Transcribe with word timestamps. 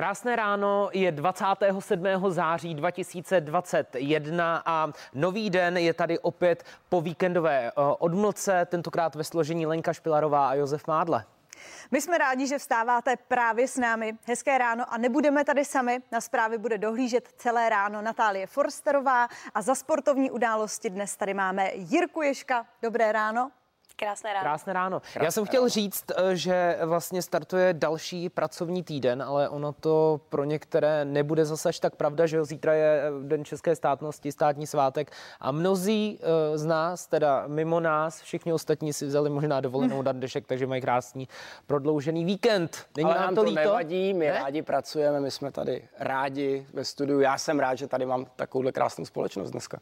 Krásné 0.00 0.36
ráno 0.36 0.90
je 0.92 1.12
27. 1.12 2.04
září 2.28 2.74
2021 2.74 4.62
a 4.66 4.92
nový 5.14 5.50
den 5.50 5.76
je 5.76 5.94
tady 5.94 6.18
opět 6.18 6.64
po 6.88 7.00
víkendové 7.00 7.68
eh, 7.68 7.72
odmlce, 7.98 8.66
tentokrát 8.70 9.14
ve 9.14 9.24
složení 9.24 9.66
Lenka 9.66 9.92
Špilarová 9.92 10.48
a 10.48 10.54
Josef 10.54 10.86
Mádle. 10.86 11.24
My 11.90 12.00
jsme 12.00 12.18
rádi, 12.18 12.46
že 12.46 12.58
vstáváte 12.58 13.16
právě 13.28 13.68
s 13.68 13.76
námi. 13.76 14.12
Hezké 14.26 14.58
ráno 14.58 14.84
a 14.88 14.98
nebudeme 14.98 15.44
tady 15.44 15.64
sami. 15.64 15.98
Na 16.12 16.20
zprávy 16.20 16.58
bude 16.58 16.78
dohlížet 16.78 17.28
celé 17.36 17.68
ráno 17.68 18.02
Natálie 18.02 18.46
Forsterová 18.46 19.28
a 19.54 19.62
za 19.62 19.74
sportovní 19.74 20.30
události 20.30 20.90
dnes 20.90 21.16
tady 21.16 21.34
máme 21.34 21.70
Jirku 21.74 22.22
Ješka. 22.22 22.66
Dobré 22.82 23.12
ráno. 23.12 23.50
Krásné 24.00 24.32
ráno. 24.32 24.42
Krásné 24.44 24.72
ráno. 24.72 25.00
Krásné 25.00 25.24
Já 25.24 25.30
jsem 25.30 25.44
chtěl 25.44 25.60
ráno. 25.60 25.68
říct, 25.68 26.04
eh, 26.16 26.36
že 26.36 26.78
vlastně 26.84 27.22
startuje 27.22 27.74
další 27.74 28.28
pracovní 28.28 28.82
týden, 28.82 29.22
ale 29.22 29.48
ono 29.48 29.72
to 29.72 30.20
pro 30.28 30.44
některé 30.44 31.04
nebude 31.04 31.44
zase 31.44 31.68
až 31.68 31.80
tak 31.80 31.96
pravda, 31.96 32.26
že 32.26 32.44
zítra 32.44 32.74
je 32.74 33.02
eh, 33.02 33.26
Den 33.28 33.44
české 33.44 33.76
státnosti, 33.76 34.32
státní 34.32 34.66
svátek 34.66 35.12
a 35.40 35.52
mnozí 35.52 36.18
eh, 36.22 36.58
z 36.58 36.66
nás, 36.66 37.06
teda 37.06 37.44
mimo 37.46 37.80
nás, 37.80 38.20
všichni 38.20 38.52
ostatní 38.52 38.92
si 38.92 39.06
vzali 39.06 39.30
možná 39.30 39.60
dovolenou 39.60 40.02
na 40.02 40.12
dnešek, 40.12 40.46
takže 40.46 40.66
mají 40.66 40.82
krásný 40.82 41.28
prodloužený 41.66 42.24
víkend. 42.24 42.86
Není 42.96 43.10
ale 43.10 43.20
nám 43.20 43.34
to, 43.34 43.40
to 43.40 43.48
líto? 43.48 43.60
nevadí, 43.60 44.14
my 44.14 44.26
ne? 44.26 44.32
rádi 44.32 44.62
pracujeme, 44.62 45.20
my 45.20 45.30
jsme 45.30 45.52
tady 45.52 45.88
rádi 45.98 46.66
ve 46.72 46.84
studiu. 46.84 47.20
Já 47.20 47.38
jsem 47.38 47.60
rád, 47.60 47.74
že 47.74 47.86
tady 47.86 48.06
mám 48.06 48.26
takovouhle 48.36 48.72
krásnou 48.72 49.04
společnost 49.04 49.50
dneska. 49.50 49.78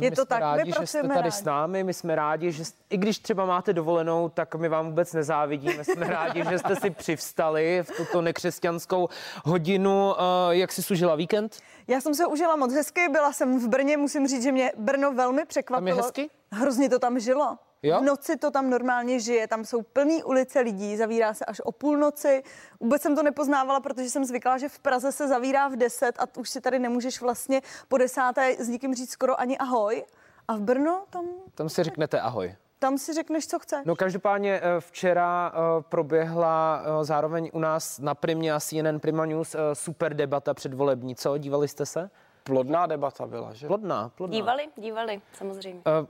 Je 0.00 0.10
to 0.10 0.24
tak, 0.24 0.40
rádi, 0.40 0.64
my 0.64 0.72
že 0.80 0.86
jste 0.86 1.02
tady 1.02 1.14
rádi. 1.14 1.30
s 1.30 1.44
námi, 1.44 1.84
my 1.84 1.94
jsme 1.94 2.14
rádi, 2.14 2.52
že 2.52 2.64
i 2.90 2.96
když 2.96 3.18
třeba 3.18 3.44
máte 3.46 3.72
dovolenou, 3.72 4.28
tak 4.28 4.54
my 4.54 4.68
vám 4.68 4.86
vůbec 4.86 5.12
nezávidíme. 5.12 5.84
Jsme 5.84 6.06
rádi, 6.06 6.44
že 6.50 6.58
jste 6.58 6.76
si 6.76 6.90
přivstali 6.90 7.82
v 7.82 7.96
tuto 7.96 8.22
nekřesťanskou 8.22 9.08
hodinu. 9.44 10.14
Eh, 10.18 10.22
jak 10.50 10.72
jsi 10.72 10.82
sužila 10.82 11.14
víkend? 11.14 11.56
Já 11.88 12.00
jsem 12.00 12.14
se 12.14 12.26
užila 12.26 12.56
moc 12.56 12.72
hezky, 12.72 13.08
byla 13.08 13.32
jsem 13.32 13.58
v 13.60 13.68
Brně, 13.68 13.96
musím 13.96 14.28
říct, 14.28 14.42
že 14.42 14.52
mě 14.52 14.72
Brno 14.76 15.12
velmi 15.12 15.44
překvapilo. 15.46 15.88
Tam 15.88 15.96
je 15.98 16.02
hezky? 16.02 16.30
Hrozně 16.54 16.88
to 16.88 16.98
tam 16.98 17.18
žilo. 17.18 17.58
Jo? 17.82 18.00
V 18.00 18.04
noci 18.04 18.36
to 18.36 18.50
tam 18.50 18.70
normálně 18.70 19.20
žije, 19.20 19.48
tam 19.48 19.64
jsou 19.64 19.82
plný 19.82 20.22
ulice 20.22 20.60
lidí, 20.60 20.96
zavírá 20.96 21.34
se 21.34 21.44
až 21.44 21.60
o 21.60 21.72
půlnoci. 21.72 22.42
Vůbec 22.80 23.02
jsem 23.02 23.16
to 23.16 23.22
nepoznávala, 23.22 23.80
protože 23.80 24.10
jsem 24.10 24.24
zvykla, 24.24 24.58
že 24.58 24.68
v 24.68 24.78
Praze 24.78 25.12
se 25.12 25.28
zavírá 25.28 25.68
v 25.68 25.76
10 25.76 26.18
a 26.18 26.24
už 26.38 26.50
si 26.50 26.60
tady 26.60 26.78
nemůžeš 26.78 27.20
vlastně 27.20 27.62
po 27.88 27.98
desáté 27.98 28.56
s 28.58 28.68
nikým 28.68 28.94
říct 28.94 29.10
skoro 29.10 29.40
ani 29.40 29.58
ahoj. 29.58 30.04
A 30.48 30.56
v 30.56 30.60
Brno 30.60 31.04
tam... 31.10 31.24
Tam 31.54 31.68
si 31.68 31.82
řeknete 31.82 32.20
ahoj 32.20 32.56
tam 32.78 32.98
si 32.98 33.12
řekneš, 33.12 33.46
co 33.46 33.58
chce. 33.58 33.82
No 33.84 33.96
každopádně 33.96 34.60
eh, 34.62 34.80
včera 34.80 35.52
eh, 35.54 35.82
proběhla 35.88 36.82
eh, 36.84 37.04
zároveň 37.04 37.50
u 37.52 37.58
nás 37.58 37.98
na 37.98 38.14
Primě 38.14 38.52
a 38.52 38.60
CNN 38.60 38.98
Prima 39.00 39.26
News 39.26 39.56
super 39.72 40.14
debata 40.14 40.54
předvolební. 40.54 41.16
Co, 41.16 41.38
dívali 41.38 41.68
jste 41.68 41.86
se? 41.86 42.10
Plodná 42.42 42.86
debata 42.86 43.26
byla, 43.26 43.52
že? 43.52 43.66
Plodná, 43.66 44.08
plodná. 44.08 44.34
Dívali, 44.34 44.68
dívali, 44.76 45.22
samozřejmě. 45.32 45.82
Uh, 46.00 46.06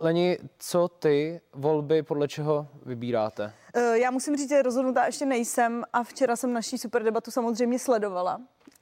Leni, 0.00 0.38
co 0.58 0.88
ty 0.88 1.40
volby 1.52 2.02
podle 2.02 2.28
čeho 2.28 2.66
vybíráte? 2.86 3.52
Já 3.94 4.10
musím 4.10 4.36
říct, 4.36 4.48
že 4.48 4.62
rozhodnutá 4.62 5.06
ještě 5.06 5.26
nejsem 5.26 5.84
a 5.92 6.02
včera 6.02 6.36
jsem 6.36 6.52
naší 6.52 6.78
super 6.78 7.02
debatu 7.02 7.30
samozřejmě 7.30 7.78
sledovala 7.78 8.40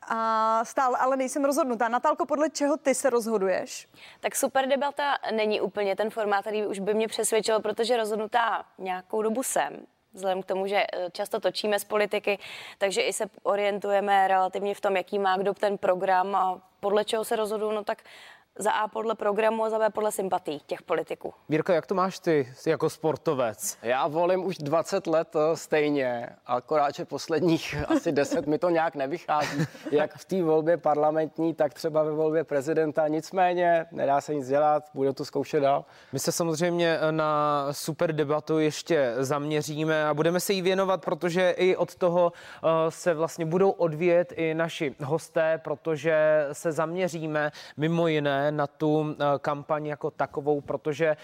a 0.09 0.61
stále 0.65 0.99
ale 0.99 1.17
nejsem 1.17 1.45
rozhodnutá. 1.45 1.89
Natálko, 1.89 2.27
podle 2.27 2.51
čeho 2.51 2.77
ty 2.77 2.95
se 2.95 3.11
rozhoduješ? 3.11 3.89
Tak 4.21 4.37
super 4.37 4.69
debata 4.69 5.15
není 5.35 5.61
úplně 5.61 5.97
ten 5.97 6.11
formát, 6.11 6.41
který 6.41 6.67
už 6.67 6.79
by 6.79 6.95
mě 6.95 7.09
přesvědčil, 7.09 7.61
protože 7.61 7.97
rozhodnutá 7.97 8.65
nějakou 8.79 9.23
dobu 9.23 9.43
jsem 9.43 9.87
vzhledem 10.13 10.43
k 10.43 10.47
tomu, 10.47 10.67
že 10.67 10.77
eh, 10.77 11.11
často 11.13 11.41
točíme 11.41 11.79
z 11.79 11.85
politiky, 11.85 12.39
takže 12.79 13.01
i 13.01 13.13
se 13.13 13.25
orientujeme 13.43 14.29
relativně 14.29 14.75
v 14.75 14.81
tom, 14.81 14.97
jaký 14.97 15.19
má 15.19 15.37
kdo 15.37 15.55
ten 15.55 15.79
program 15.79 16.35
a 16.35 16.61
podle 16.81 17.05
čeho 17.05 17.25
se 17.25 17.37
rozhoduju, 17.37 17.73
no 17.73 17.85
tak 17.85 18.03
za 18.59 18.71
A 18.71 18.89
podle 18.89 19.15
programu 19.15 19.65
a 19.65 19.71
za 19.71 19.79
B 19.79 19.91
podle 19.91 20.13
sympatí 20.13 20.61
těch 20.67 20.83
politiků. 20.83 21.35
Vírko, 21.49 21.73
jak 21.73 21.87
to 21.87 21.95
máš 21.95 22.19
ty 22.19 22.55
jako 22.67 22.91
sportovec? 22.91 23.79
Já 23.83 24.09
volím 24.09 24.45
už 24.45 24.59
20 24.59 25.07
let 25.07 25.37
eh, 25.37 25.57
stejně, 25.57 26.29
akorát, 26.47 26.95
že 26.95 27.05
posledních 27.05 27.77
asi 27.89 28.13
10 28.13 28.47
mi 28.47 28.59
to 28.59 28.71
nějak 28.71 28.95
nevychází, 28.95 29.65
jak 29.91 30.15
v 30.17 30.25
té 30.25 30.43
volbě 30.43 30.77
parlamentní, 30.77 31.55
tak 31.55 31.75
třeba 31.75 32.03
ve 32.03 32.13
volbě 32.13 32.45
prezidenta. 32.45 33.09
Nicméně 33.09 33.87
nedá 33.93 34.21
se 34.21 34.35
nic 34.35 34.49
dělat, 34.49 34.85
bude 34.95 35.13
to 35.13 35.25
zkoušet 35.25 35.61
dál. 35.61 35.85
My 36.13 36.19
se 36.19 36.33
samozřejmě 36.33 36.99
eh, 37.01 37.13
na 37.13 37.67
super 37.71 38.13
debatu 38.13 38.59
ještě 38.59 39.15
zaměříme 39.19 40.07
a 40.07 40.15
budeme 40.15 40.41
se 40.41 40.53
jí 40.53 40.63
věnovat, 40.63 41.05
protože 41.05 41.51
i 41.51 41.77
od 41.77 41.95
toho 41.95 42.33
eh, 42.65 42.69
se 42.89 43.15
vlastně 43.15 43.47
budou 43.47 43.71
odvíjet 43.71 44.33
i 44.37 44.55
naši 44.55 44.95
hosté, 45.05 45.61
protože 45.65 46.47
se 46.53 46.73
zaměříme 46.73 47.53
mimo 47.77 48.09
jiné 48.09 48.42
na 48.51 48.67
tu 48.67 49.17
eh, 49.19 49.25
kampaň 49.39 49.87
jako 49.87 50.11
takovou, 50.11 50.61
protože 50.61 51.07
eh, 51.07 51.17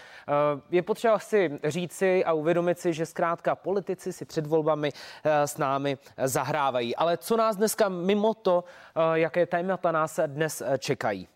je 0.71 0.83
potřeba 0.83 1.19
si 1.19 1.59
říci 1.65 2.25
a 2.25 2.33
uvědomit 2.33 2.79
si, 2.79 2.93
že 2.93 3.07
zkrátka 3.07 3.55
politici 3.55 4.13
si 4.13 4.25
před 4.25 4.47
volbami 4.47 4.93
eh, 5.25 5.47
s 5.47 5.59
námi 5.59 5.99
zahrávají. 6.25 6.97
Ale 6.97 7.17
co 7.17 7.37
nás 7.37 7.57
dneska 7.57 7.89
mimo 7.89 8.35
to, 8.35 8.65
jaké 9.15 9.47
témata 9.47 9.93
nás 9.93 10.21
dnes 10.27 10.63
čekají? 10.79 11.29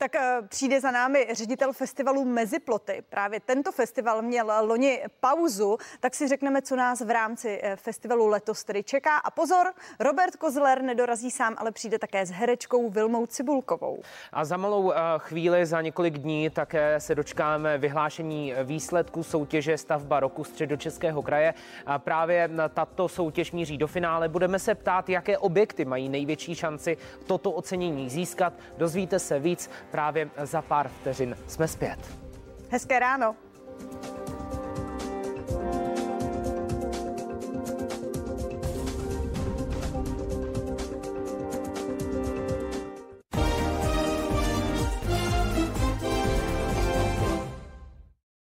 Tak 0.00 0.14
eh, 0.14 0.42
přijde 0.48 0.80
za 0.80 0.90
námi 0.90 1.26
ředitel 1.32 1.72
festivalu 1.72 2.24
Meziploty. 2.24 3.02
Právě 3.08 3.40
tento 3.40 3.72
festival 3.72 4.22
měl 4.22 4.52
loni 4.60 5.02
pauzu, 5.20 5.76
tak 6.00 6.14
si 6.14 6.28
řekneme, 6.28 6.62
co 6.62 6.76
nás 6.76 7.00
v 7.00 7.10
rámci 7.10 7.60
eh, 7.62 7.76
festivalu 7.76 8.26
letos 8.26 8.64
tedy 8.64 8.82
čeká. 8.82 9.16
A 9.16 9.30
pozor, 9.30 9.72
Robert 10.00 10.36
Kozler 10.36 10.82
nedorazí 10.82 11.30
sám, 11.30 11.54
ale 11.58 11.72
přijde 11.72 11.98
také 11.98 12.26
s 12.26 12.30
herečkou 12.30 12.90
Vilmou 12.90 13.26
Cibulkovou. 13.26 14.02
A 14.32 14.44
za 14.44 14.56
malou 14.56 14.92
eh, 14.92 14.96
chvíli, 15.18 15.66
za 15.66 15.80
několik 15.80 16.18
dní, 16.18 16.50
také 16.50 17.00
se 17.00 17.14
dočkáme 17.14 17.78
vyhlášení 17.78 18.54
výsledků 18.64 19.22
soutěže 19.22 19.78
stavba 19.78 20.20
roku 20.20 20.44
středočeského 20.44 21.22
kraje. 21.22 21.54
A 21.86 21.98
právě 21.98 22.50
tato 22.74 23.08
soutěž 23.08 23.52
míří 23.52 23.78
do 23.78 23.86
finále. 23.86 24.28
Budeme 24.28 24.58
se 24.58 24.74
ptát, 24.74 25.08
jaké 25.08 25.38
objekty 25.38 25.84
mají 25.84 26.08
největší 26.08 26.54
šanci 26.54 26.96
toto 27.26 27.50
ocenění 27.50 28.10
získat. 28.10 28.52
Dozvíte 28.76 29.18
se 29.18 29.38
víc 29.38 29.70
Právě 29.90 30.30
za 30.42 30.62
pár 30.62 30.88
vteřin 30.88 31.36
jsme 31.46 31.68
zpět. 31.68 31.98
Hezké 32.70 32.98
ráno. 32.98 33.36